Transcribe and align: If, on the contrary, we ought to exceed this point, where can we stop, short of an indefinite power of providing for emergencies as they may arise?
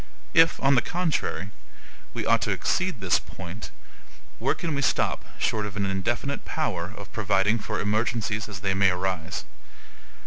If, 0.33 0.59
on 0.63 0.73
the 0.73 0.81
contrary, 0.81 1.51
we 2.15 2.25
ought 2.25 2.41
to 2.41 2.49
exceed 2.51 3.01
this 3.01 3.19
point, 3.19 3.69
where 4.39 4.55
can 4.55 4.73
we 4.73 4.81
stop, 4.81 5.23
short 5.37 5.67
of 5.67 5.77
an 5.77 5.85
indefinite 5.85 6.43
power 6.43 6.91
of 6.97 7.13
providing 7.13 7.59
for 7.59 7.79
emergencies 7.79 8.49
as 8.49 8.61
they 8.61 8.73
may 8.73 8.89
arise? 8.89 9.45